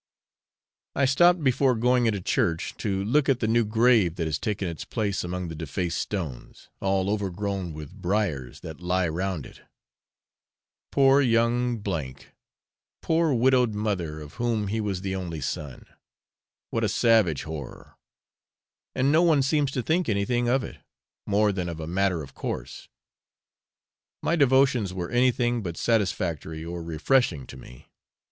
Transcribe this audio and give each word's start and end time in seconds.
I 0.95 1.05
stopped 1.05 1.43
before 1.43 1.75
going 1.75 2.07
into 2.07 2.21
church 2.21 2.73
to 2.77 3.03
look 3.05 3.29
at 3.29 3.39
the 3.39 3.47
new 3.47 3.63
grave 3.63 4.15
that 4.15 4.25
has 4.25 4.39
taken 4.39 4.67
its 4.67 4.83
place 4.83 5.23
among 5.23 5.47
the 5.47 5.53
defaced 5.53 5.99
stones, 5.99 6.69
all 6.79 7.07
overgrown 7.07 7.71
with 7.71 7.93
briers, 8.01 8.61
that 8.61 8.81
lie 8.81 9.07
round 9.07 9.45
it. 9.45 9.61
Poor 10.91 11.21
young 11.21 11.81
W! 11.81 12.15
poor 13.03 13.31
widowed 13.31 13.75
mother, 13.75 14.19
of 14.19 14.33
whom 14.41 14.69
he 14.69 14.81
was 14.81 15.01
the 15.01 15.15
only 15.15 15.39
son! 15.39 15.85
What 16.71 16.83
a 16.83 16.89
savage 16.89 17.43
horror! 17.43 17.93
And 18.95 19.11
no 19.11 19.21
one 19.21 19.43
seems 19.43 19.69
to 19.73 19.83
think 19.83 20.09
anything 20.09 20.49
of 20.49 20.63
it, 20.63 20.79
more 21.27 21.51
than 21.51 21.69
of 21.69 21.79
a 21.79 21.85
matter 21.85 22.23
of 22.23 22.33
course. 22.33 22.89
My 24.23 24.35
devotions 24.35 24.95
were 24.95 25.11
anything 25.11 25.61
but 25.61 25.77
satisfactory 25.77 26.65
or 26.65 26.81
refreshing 26.81 27.45
to 27.45 27.55
me. 27.57 27.91